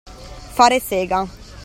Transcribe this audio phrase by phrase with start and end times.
[0.55, 1.27] Fare sega.